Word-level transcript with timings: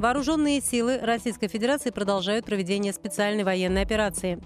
Вооруженные 0.00 0.62
силы 0.62 0.96
Российской 0.96 1.48
Федерации 1.48 1.90
продолжают 1.90 2.46
проведение 2.46 2.94
специальной 2.94 3.44
военной 3.44 3.82
операции. 3.82 4.40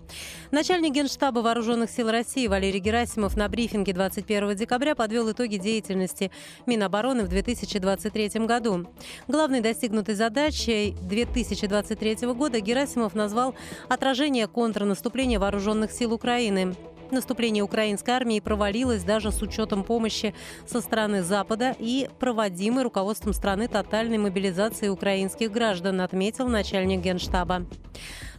Начальник 0.50 0.92
Генштаба 0.92 1.42
Вооруженных 1.42 1.90
сил 1.90 2.10
России 2.10 2.48
Валерий 2.48 2.80
Герасимов 2.80 3.36
на 3.36 3.48
брифинге 3.48 3.92
21 3.92 4.56
декабря 4.56 4.96
подвел 4.96 5.30
итоги 5.30 5.58
деятельности 5.58 6.32
Минобороны 6.66 7.22
в 7.22 7.28
2023 7.28 8.46
году. 8.46 8.88
Главной 9.28 9.60
достигнутой 9.60 10.16
задачей 10.16 10.96
2023 11.02 12.26
года 12.32 12.58
Герасимов 12.58 13.14
назвал 13.14 13.54
отражение 13.88 14.48
контрнаступления 14.48 15.38
Вооруженных 15.38 15.92
сил 15.92 16.14
Украины. 16.14 16.74
Наступление 17.10 17.62
украинской 17.62 18.10
армии 18.10 18.40
провалилось 18.40 19.04
даже 19.04 19.30
с 19.30 19.42
учетом 19.42 19.84
помощи 19.84 20.34
со 20.66 20.80
стороны 20.80 21.22
Запада 21.22 21.74
и 21.78 22.08
проводимой 22.18 22.84
руководством 22.84 23.32
страны 23.32 23.68
тотальной 23.68 24.18
мобилизации 24.18 24.88
украинских 24.88 25.52
граждан, 25.52 26.00
отметил 26.00 26.48
начальник 26.48 27.00
Генштаба. 27.00 27.66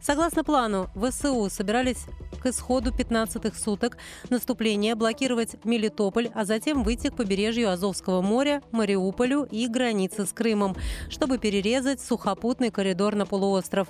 Согласно 0.02 0.44
плану, 0.44 0.90
ВСУ 0.96 1.50
собирались 1.50 2.06
к 2.40 2.46
исходу 2.46 2.92
15-х 2.92 3.58
суток 3.58 3.98
наступления 4.30 4.96
блокировать 4.96 5.56
Мелитополь, 5.64 6.30
а 6.36 6.46
затем 6.46 6.84
выйти 6.84 7.08
к 7.08 7.16
побережью 7.16 7.72
Азовского 7.72 8.22
моря, 8.22 8.62
Мариуполю 8.72 9.48
и 9.50 9.68
границе 9.68 10.28
с 10.28 10.32
Крымом, 10.32 10.76
чтобы 11.10 11.40
перерезать 11.40 12.02
сухопутный 12.02 12.70
коридор 12.70 13.16
на 13.16 13.26
полуостров. 13.26 13.88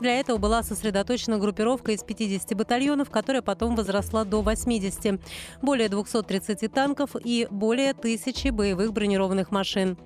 Для 0.00 0.20
этого 0.20 0.38
была 0.38 0.62
сосредоточена 0.62 1.38
группировка 1.38 1.92
из 1.92 2.02
50 2.02 2.56
батальонов, 2.56 3.10
которая 3.10 3.42
потом 3.42 3.76
возросла 3.76 4.24
до 4.24 4.42
80. 4.42 5.20
Более 5.62 5.88
230 5.88 6.72
танков 6.72 7.10
и 7.22 7.46
более 7.50 7.94
тысячи 7.94 8.48
боевых 8.48 8.92
бронированных 8.92 9.50
машин. 9.50 9.96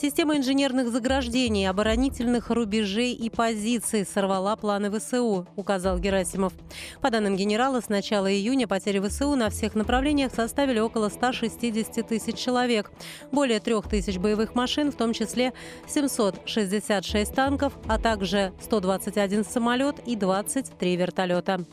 Система 0.00 0.36
инженерных 0.36 0.90
заграждений, 0.90 1.68
оборонительных 1.68 2.50
рубежей 2.50 3.12
и 3.12 3.30
позиций 3.30 4.06
сорвала 4.06 4.56
планы 4.56 4.90
ВСУ, 4.90 5.46
указал 5.56 5.98
Герасимов. 5.98 6.52
По 7.00 7.10
данным 7.10 7.36
генерала, 7.36 7.80
с 7.80 7.88
начала 7.88 8.32
июня 8.32 8.66
потери 8.68 9.00
ВСУ 9.00 9.34
на 9.36 9.50
всех 9.50 9.74
направлениях 9.74 10.32
составили 10.34 10.78
около 10.78 11.08
160 11.08 12.06
тысяч 12.06 12.36
человек. 12.36 12.90
Более 13.32 13.60
3 13.60 13.74
тысяч 13.88 14.18
боевых 14.18 14.54
машин, 14.54 14.92
в 14.92 14.96
том 14.96 15.12
числе 15.12 15.52
766 15.86 17.34
танков, 17.34 17.72
а 17.88 17.98
также 17.98 18.52
121 18.60 19.23
один 19.24 19.44
самолет 19.44 19.96
и 20.06 20.14
23 20.14 20.96
вертолета. 20.96 21.64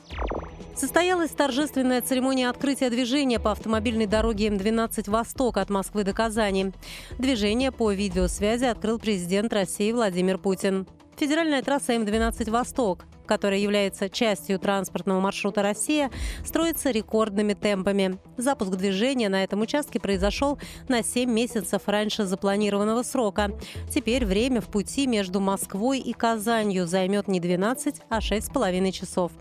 Состоялась 0.76 1.32
торжественная 1.32 2.02
церемония 2.02 2.50
открытия 2.50 2.90
движения 2.90 3.40
по 3.40 3.52
автомобильной 3.52 4.08
дороге 4.08 4.48
М12 4.48 5.10
«Восток» 5.12 5.58
от 5.58 5.70
Москвы 5.70 6.04
до 6.04 6.14
Казани. 6.14 6.72
Движение 7.20 7.72
по 7.72 7.92
видеосвязи 7.92 8.66
открыл 8.66 8.98
президент 8.98 9.54
России 9.54 9.92
Владимир 9.92 10.38
Путин. 10.38 10.88
Федеральная 11.18 11.62
трасса 11.62 11.94
М12 11.94 12.50
«Восток», 12.50 13.06
которая 13.26 13.60
является 13.60 14.10
частью 14.10 14.60
транспортного 14.60 15.20
маршрута 15.20 15.62
«Россия», 15.62 16.12
строится 16.46 16.92
рекордными 16.92 17.54
темпами. 17.54 18.18
Запуск 18.38 18.72
движения 18.72 19.30
на 19.30 19.44
этом 19.44 19.62
участке 19.62 20.00
произошел 20.00 20.60
на 20.88 21.04
7 21.04 21.30
месяцев 21.32 21.84
раньше 21.86 22.26
запланированного 22.26 23.04
срока. 23.04 23.52
Теперь 23.90 24.26
время 24.26 24.62
в 24.62 24.70
пути 24.70 25.08
между 25.08 25.40
Москвой 25.40 26.00
и 26.00 26.14
Казанью 26.14 26.88
займет 26.88 27.28
не 27.28 27.40
12, 27.40 28.02
а 28.10 28.20
6,5 28.20 28.92
часов. 28.92 29.32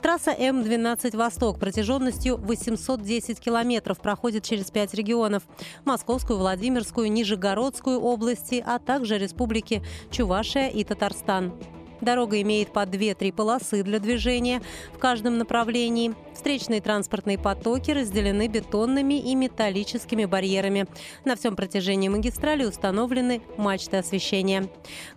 Трасса 0.00 0.30
М-12 0.30 1.16
«Восток» 1.16 1.58
протяженностью 1.58 2.36
810 2.36 3.40
километров 3.40 4.00
проходит 4.00 4.44
через 4.44 4.70
пять 4.70 4.94
регионов– 4.94 5.42
Московскую, 5.84 6.38
Владимирскую, 6.38 7.10
Нижегородскую 7.12 8.00
области, 8.00 8.62
а 8.66 8.78
также 8.78 9.18
республики 9.18 9.82
Чувашия 10.10 10.68
и 10.68 10.84
Татарстан. 10.84 11.52
Дорога 12.00 12.40
имеет 12.40 12.72
по 12.72 12.80
2-3 12.80 13.32
полосы 13.32 13.82
для 13.82 13.98
движения 13.98 14.62
в 14.92 14.98
каждом 14.98 15.38
направлении. 15.38 16.14
Встречные 16.34 16.80
транспортные 16.80 17.38
потоки 17.38 17.90
разделены 17.90 18.48
бетонными 18.48 19.14
и 19.14 19.34
металлическими 19.34 20.24
барьерами. 20.24 20.86
На 21.24 21.36
всем 21.36 21.54
протяжении 21.54 22.08
магистрали 22.08 22.64
установлены 22.64 23.42
мачты 23.58 23.98
освещения. 23.98 24.68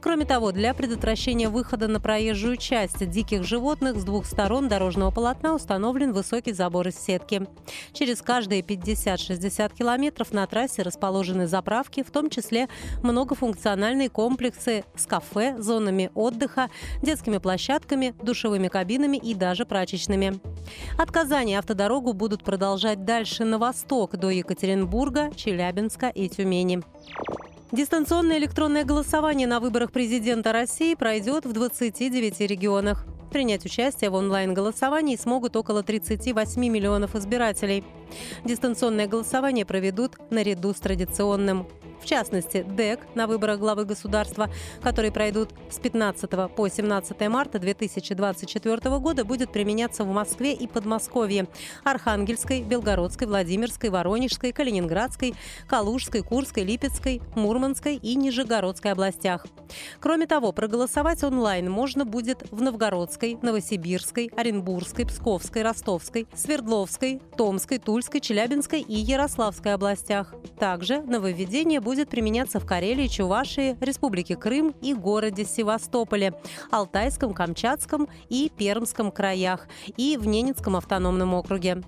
Кроме 0.01 0.25
того, 0.25 0.51
для 0.51 0.73
предотвращения 0.73 1.47
выхода 1.47 1.87
на 1.87 2.01
проезжую 2.01 2.57
часть 2.57 3.09
диких 3.09 3.43
животных 3.43 3.97
с 3.97 4.03
двух 4.03 4.25
сторон 4.25 4.67
дорожного 4.67 5.11
полотна 5.11 5.55
установлен 5.55 6.11
высокий 6.11 6.51
забор 6.51 6.89
из 6.89 6.99
сетки. 6.99 7.47
Через 7.93 8.21
каждые 8.21 8.61
50-60 8.61 9.73
километров 9.75 10.33
на 10.33 10.45
трассе 10.45 10.81
расположены 10.81 11.47
заправки, 11.47 12.03
в 12.03 12.11
том 12.11 12.29
числе 12.29 12.67
многофункциональные 13.01 14.09
комплексы 14.09 14.83
с 14.95 15.05
кафе, 15.05 15.55
зонами 15.57 16.11
отдыха, 16.15 16.69
детскими 17.01 17.37
площадками, 17.37 18.13
душевыми 18.21 18.67
кабинами 18.67 19.17
и 19.17 19.33
даже 19.33 19.65
прачечными. 19.65 20.39
От 20.97 21.11
Казани 21.11 21.55
автодорогу 21.55 22.13
будут 22.13 22.43
продолжать 22.43 23.05
дальше 23.05 23.45
на 23.45 23.57
восток 23.57 24.17
до 24.17 24.29
Екатеринбурга, 24.29 25.31
Челябинска 25.35 26.09
и 26.09 26.29
Тюмени. 26.29 26.81
Дистанционное 27.71 28.37
электронное 28.37 28.83
голосование 28.83 29.47
на 29.47 29.59
выборах 29.59 29.91
президента 29.91 30.51
России 30.51 30.93
пройдет 30.93 31.45
в 31.45 31.53
29 31.53 32.39
регионах. 32.41 33.05
Принять 33.31 33.65
участие 33.65 34.11
в 34.11 34.13
онлайн-голосовании 34.13 35.15
смогут 35.15 35.55
около 35.55 35.81
38 35.81 36.61
миллионов 36.61 37.15
избирателей. 37.15 37.83
Дистанционное 38.45 39.07
голосование 39.07 39.65
проведут 39.65 40.17
наряду 40.29 40.71
с 40.71 40.79
традиционным. 40.79 41.65
В 42.03 42.05
частности, 42.05 42.63
ДЭК 42.63 42.99
на 43.15 43.27
выборах 43.27 43.59
главы 43.59 43.85
государства, 43.85 44.49
которые 44.81 45.13
пройдут 45.13 45.51
с 45.69 45.79
15 45.79 46.29
по 46.53 46.67
17 46.67 47.29
марта 47.29 47.59
2024 47.59 48.99
года, 48.99 49.23
будет 49.23 49.53
применяться 49.53 50.03
в 50.03 50.07
Москве 50.07 50.51
и 50.51 50.67
Подмосковье, 50.67 51.47
Архангельской, 51.85 52.61
Белгородской, 52.61 53.25
Владимирской, 53.25 53.89
Воронежской, 53.89 54.51
Калининградской, 54.51 55.33
Калужской, 55.65 56.23
Курской, 56.23 56.65
Липецкой, 56.65 57.21
Мурманской 57.35 57.95
и 57.95 58.15
Нижегородской 58.15 58.91
областях. 58.91 59.45
Кроме 60.01 60.27
того, 60.27 60.51
проголосовать 60.51 61.23
онлайн 61.23 61.71
можно 61.71 62.03
будет 62.03 62.43
в 62.51 62.61
Новгородской, 62.61 63.37
Новосибирской, 63.41 64.29
Оренбургской, 64.35 65.05
Псковской, 65.05 65.61
Ростовской, 65.61 66.27
Свердловской, 66.35 67.21
Томской, 67.37 67.77
Тульской, 67.77 68.19
Челябинской 68.19 68.81
и 68.81 68.93
Ярославской 68.93 69.73
областях. 69.73 70.35
Также 70.59 71.01
нововведение 71.01 71.79
будет 71.79 71.92
будет 71.93 72.09
применяться 72.09 72.59
в 72.59 72.65
Карелии, 72.65 73.05
Чувашии, 73.05 73.77
Республике 73.79 74.35
Крым 74.35 74.73
и 74.81 74.95
городе 74.95 75.45
Севастополе, 75.45 76.33
Алтайском, 76.71 77.35
Камчатском 77.35 78.07
и 78.29 78.51
Пермском 78.57 79.11
краях 79.11 79.67
и 79.95 80.17
в 80.17 80.25
Ненецком 80.25 80.75
автономном 80.75 81.35
округе. 81.35 81.83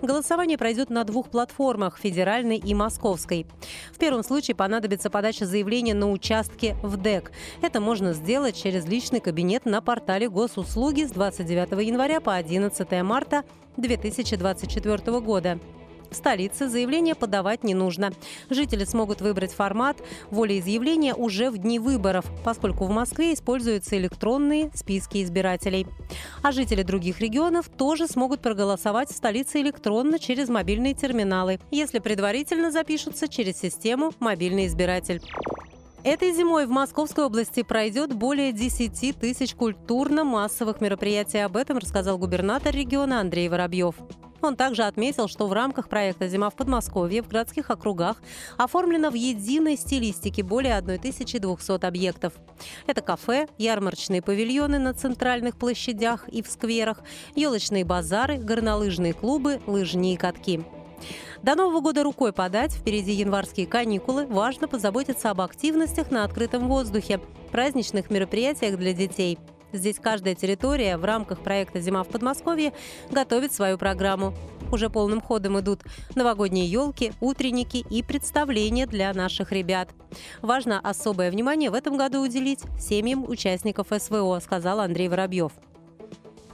Голосование 0.00 0.56
пройдет 0.56 0.88
на 0.88 1.04
двух 1.04 1.28
платформах– 1.28 1.98
федеральной 2.02 2.56
и 2.56 2.72
московской. 2.72 3.46
В 3.92 3.98
первом 3.98 4.22
случае 4.22 4.54
понадобится 4.54 5.10
подача 5.10 5.44
заявления 5.44 5.92
на 5.92 6.10
участке 6.10 6.74
в 6.82 6.96
ДЭК. 6.96 7.30
Это 7.60 7.82
можно 7.82 8.14
сделать 8.14 8.56
через 8.56 8.86
личный 8.86 9.20
кабинет 9.20 9.66
на 9.66 9.82
портале 9.82 10.30
госуслуги 10.30 11.02
с 11.02 11.10
29 11.10 11.86
января 11.86 12.22
по 12.22 12.34
11 12.34 13.02
марта 13.02 13.44
2024 13.76 15.20
года. 15.20 15.60
В 16.10 16.16
столице 16.16 16.68
заявление 16.68 17.14
подавать 17.14 17.62
не 17.64 17.74
нужно. 17.74 18.12
Жители 18.50 18.84
смогут 18.84 19.20
выбрать 19.20 19.52
формат 19.52 19.96
волеизъявления 20.30 21.14
уже 21.14 21.50
в 21.50 21.58
дни 21.58 21.78
выборов, 21.78 22.24
поскольку 22.44 22.84
в 22.84 22.90
Москве 22.90 23.32
используются 23.32 23.96
электронные 23.96 24.70
списки 24.74 25.22
избирателей. 25.22 25.86
А 26.42 26.52
жители 26.52 26.82
других 26.82 27.20
регионов 27.20 27.68
тоже 27.68 28.08
смогут 28.08 28.40
проголосовать 28.40 29.10
в 29.10 29.16
столице 29.16 29.60
электронно 29.60 30.18
через 30.18 30.48
мобильные 30.48 30.94
терминалы, 30.94 31.60
если 31.70 32.00
предварительно 32.00 32.70
запишутся 32.70 33.28
через 33.28 33.58
систему 33.58 34.12
«Мобильный 34.18 34.66
избиратель». 34.66 35.22
Этой 36.02 36.32
зимой 36.32 36.66
в 36.66 36.70
Московской 36.70 37.24
области 37.24 37.62
пройдет 37.62 38.14
более 38.14 38.52
10 38.52 39.18
тысяч 39.20 39.54
культурно-массовых 39.54 40.80
мероприятий. 40.80 41.38
Об 41.38 41.58
этом 41.58 41.76
рассказал 41.76 42.16
губернатор 42.16 42.74
региона 42.74 43.20
Андрей 43.20 43.50
Воробьев. 43.50 43.94
Он 44.42 44.56
также 44.56 44.84
отметил, 44.84 45.28
что 45.28 45.46
в 45.46 45.52
рамках 45.52 45.88
проекта 45.88 46.28
«Зима 46.28 46.50
в 46.50 46.54
Подмосковье» 46.54 47.22
в 47.22 47.28
городских 47.28 47.70
округах 47.70 48.16
оформлено 48.56 49.10
в 49.10 49.14
единой 49.14 49.76
стилистике 49.76 50.42
более 50.42 50.76
1200 50.76 51.84
объектов. 51.84 52.32
Это 52.86 53.02
кафе, 53.02 53.48
ярмарочные 53.58 54.22
павильоны 54.22 54.78
на 54.78 54.94
центральных 54.94 55.56
площадях 55.56 56.28
и 56.28 56.42
в 56.42 56.48
скверах, 56.48 57.00
елочные 57.34 57.84
базары, 57.84 58.38
горнолыжные 58.38 59.12
клубы, 59.12 59.60
лыжни 59.66 60.14
и 60.14 60.16
катки. 60.16 60.62
До 61.42 61.54
Нового 61.54 61.80
года 61.80 62.02
рукой 62.02 62.32
подать, 62.32 62.72
впереди 62.72 63.12
январские 63.12 63.66
каникулы, 63.66 64.26
важно 64.26 64.68
позаботиться 64.68 65.30
об 65.30 65.40
активностях 65.40 66.10
на 66.10 66.24
открытом 66.24 66.68
воздухе, 66.68 67.20
праздничных 67.50 68.10
мероприятиях 68.10 68.76
для 68.76 68.92
детей. 68.92 69.38
Здесь 69.72 69.98
каждая 70.00 70.34
территория 70.34 70.96
в 70.96 71.04
рамках 71.04 71.40
проекта 71.40 71.80
«Зима 71.80 72.02
в 72.02 72.08
Подмосковье» 72.08 72.72
готовит 73.10 73.52
свою 73.52 73.78
программу. 73.78 74.34
Уже 74.72 74.90
полным 74.90 75.20
ходом 75.20 75.58
идут 75.60 75.80
новогодние 76.14 76.66
елки, 76.66 77.12
утренники 77.20 77.84
и 77.90 78.02
представления 78.02 78.86
для 78.86 79.12
наших 79.12 79.52
ребят. 79.52 79.90
Важно 80.42 80.80
особое 80.80 81.30
внимание 81.30 81.70
в 81.70 81.74
этом 81.74 81.96
году 81.96 82.22
уделить 82.22 82.60
семьям 82.78 83.28
участников 83.28 83.88
СВО, 83.96 84.38
сказал 84.40 84.80
Андрей 84.80 85.08
Воробьев. 85.08 85.52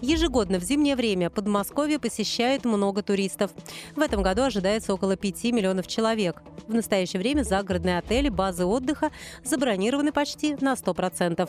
Ежегодно 0.01 0.59
в 0.59 0.63
зимнее 0.63 0.95
время 0.95 1.31
Подмосковье 1.31 1.99
посещает 1.99 2.65
много 2.65 3.03
туристов. 3.03 3.53
В 3.95 4.01
этом 4.01 4.23
году 4.23 4.43
ожидается 4.43 4.93
около 4.93 5.17
5 5.17 5.45
миллионов 5.45 5.87
человек. 5.87 6.43
В 6.67 6.75
настоящее 6.75 7.21
время 7.21 7.43
загородные 7.43 7.99
отели, 7.99 8.29
базы 8.29 8.67
отдыха 8.67 9.11
забронированы 9.43 10.13
почти 10.13 10.55
на 10.61 10.75
100%. 10.75 11.49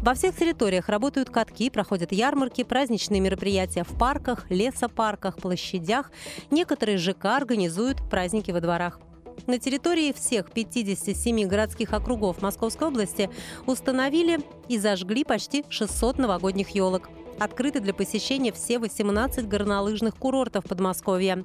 Во 0.00 0.14
всех 0.14 0.36
территориях 0.36 0.88
работают 0.88 1.28
катки, 1.28 1.68
проходят 1.68 2.12
ярмарки, 2.12 2.64
праздничные 2.64 3.20
мероприятия 3.20 3.84
в 3.84 3.98
парках, 3.98 4.50
лесопарках, 4.50 5.36
площадях. 5.36 6.10
Некоторые 6.50 6.96
ЖК 6.96 7.36
организуют 7.36 7.98
праздники 8.08 8.52
во 8.52 8.60
дворах. 8.60 9.00
На 9.46 9.58
территории 9.58 10.12
всех 10.12 10.50
57 10.50 11.46
городских 11.46 11.92
округов 11.92 12.40
Московской 12.40 12.88
области 12.88 13.28
установили 13.66 14.40
и 14.68 14.78
зажгли 14.78 15.24
почти 15.24 15.64
600 15.68 16.18
новогодних 16.18 16.70
елок. 16.70 17.10
Открыты 17.38 17.80
для 17.80 17.92
посещения 17.92 18.50
все 18.50 18.78
18 18.78 19.46
горнолыжных 19.46 20.16
курортов 20.16 20.64
Подмосковья. 20.64 21.44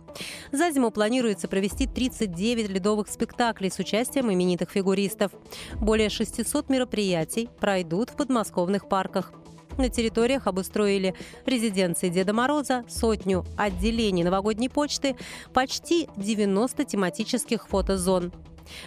За 0.52 0.72
зиму 0.72 0.90
планируется 0.90 1.50
провести 1.50 1.86
39 1.86 2.70
ледовых 2.70 3.10
спектаклей 3.10 3.70
с 3.70 3.78
участием 3.78 4.32
именитых 4.32 4.70
фигуристов. 4.70 5.34
Более 5.76 6.10
600 6.10 6.70
мероприятий 6.70 7.50
пройдут 7.60 8.12
в 8.12 8.16
подмосковных 8.16 8.88
парках. 8.88 9.34
На 9.78 9.90
территориях 9.90 10.48
обустроили 10.48 11.16
резиденции 11.46 12.10
Деда 12.10 12.34
Мороза, 12.34 12.84
сотню 12.88 13.46
отделений 13.58 14.24
новогодней 14.24 14.70
почты, 14.70 15.16
почти 15.54 16.08
90 16.18 16.86
тематических 16.86 17.68
фотозон. 17.68 18.32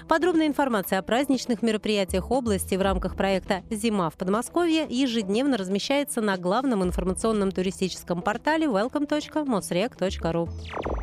Подробная 0.09 0.47
информация 0.47 0.99
о 0.99 1.03
праздничных 1.03 1.63
мероприятиях 1.63 2.31
области 2.31 2.75
в 2.75 2.83
рамках 2.83 3.17
проекта 3.17 3.63
«Зима 3.71 4.11
в 4.11 4.15
Подмосковье» 4.15 4.87
ежедневно 4.89 5.57
размещается 5.57 6.21
на 6.21 6.37
главном 6.37 6.83
информационном 6.83 7.53
туристическом 7.53 8.23
портале 8.23 8.67
welcome.mosrec.ru. 8.67 10.94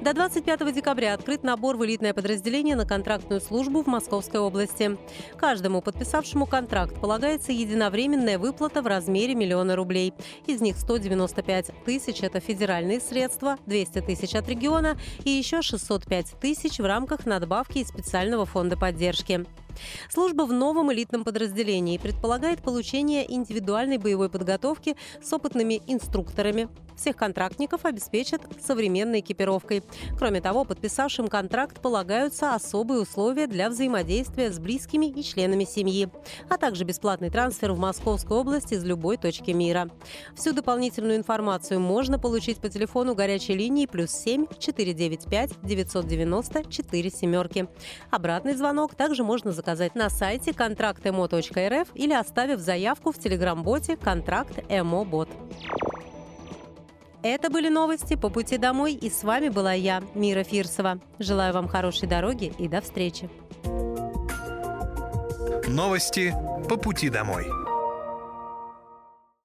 До 0.00 0.14
25 0.14 0.74
декабря 0.74 1.12
открыт 1.12 1.42
набор 1.42 1.76
в 1.76 1.84
элитное 1.84 2.14
подразделение 2.14 2.74
на 2.74 2.86
контрактную 2.86 3.38
службу 3.38 3.82
в 3.82 3.86
Московской 3.86 4.40
области. 4.40 4.96
Каждому 5.36 5.82
подписавшему 5.82 6.46
контракт 6.46 6.98
полагается 6.98 7.52
единовременная 7.52 8.38
выплата 8.38 8.80
в 8.80 8.86
размере 8.86 9.34
миллиона 9.34 9.76
рублей. 9.76 10.14
Из 10.46 10.62
них 10.62 10.78
195 10.78 11.72
тысяч– 11.84 12.20
это 12.22 12.40
федеральные 12.40 12.98
средства, 12.98 13.58
200 13.66 14.00
тысяч 14.00 14.34
от 14.34 14.48
региона 14.48 14.98
и 15.24 15.30
еще 15.30 15.60
605 15.60 16.40
тысяч 16.40 16.78
в 16.78 16.86
рамках 16.86 17.26
надбавки 17.26 17.78
из 17.78 17.88
специального 17.88 18.46
фонда 18.46 18.78
поддержки. 18.78 19.44
Служба 20.08 20.42
в 20.46 20.52
новом 20.52 20.90
элитном 20.92 21.24
подразделении 21.24 21.98
предполагает 21.98 22.62
получение 22.62 23.30
индивидуальной 23.30 23.98
боевой 23.98 24.30
подготовки 24.30 24.96
с 25.22 25.30
опытными 25.32 25.82
инструкторами. 25.86 26.68
Всех 27.00 27.16
контрактников 27.16 27.86
обеспечат 27.86 28.42
современной 28.62 29.20
экипировкой. 29.20 29.82
Кроме 30.18 30.42
того, 30.42 30.66
подписавшим 30.66 31.28
контракт 31.28 31.80
полагаются 31.80 32.54
особые 32.54 33.00
условия 33.00 33.46
для 33.46 33.70
взаимодействия 33.70 34.52
с 34.52 34.58
близкими 34.58 35.06
и 35.06 35.22
членами 35.22 35.64
семьи, 35.64 36.10
а 36.50 36.58
также 36.58 36.84
бесплатный 36.84 37.30
трансфер 37.30 37.72
в 37.72 37.78
Московскую 37.78 38.40
область 38.40 38.72
из 38.72 38.84
любой 38.84 39.16
точки 39.16 39.52
мира. 39.52 39.88
Всю 40.34 40.52
дополнительную 40.52 41.16
информацию 41.16 41.80
можно 41.80 42.18
получить 42.18 42.58
по 42.58 42.68
телефону 42.68 43.14
горячей 43.14 43.54
линии 43.54 43.86
плюс 43.86 44.10
7 44.10 44.44
495 44.58 45.52
990 45.62 46.70
4 46.70 47.10
семерки. 47.10 47.66
Обратный 48.10 48.52
звонок 48.52 48.94
также 48.94 49.24
можно 49.24 49.52
заказать 49.52 49.94
на 49.94 50.10
сайте 50.10 50.52
контрактмо.рф 50.52 51.88
или 51.94 52.12
оставив 52.12 52.60
заявку 52.60 53.10
в 53.10 53.18
телеграм-боте 53.18 53.96
«Контракт 53.96 54.62
Бот». 55.06 55.30
Это 57.22 57.50
были 57.50 57.68
новости 57.68 58.16
по 58.16 58.30
пути 58.30 58.56
домой, 58.56 58.94
и 58.94 59.10
с 59.10 59.24
вами 59.24 59.50
была 59.50 59.74
я, 59.74 60.02
Мира 60.14 60.42
Фирсова. 60.42 60.98
Желаю 61.18 61.52
вам 61.52 61.68
хорошей 61.68 62.08
дороги 62.08 62.52
и 62.58 62.66
до 62.66 62.80
встречи. 62.80 63.28
Новости 65.68 66.34
по 66.68 66.76
пути 66.76 67.10
домой. 67.10 67.59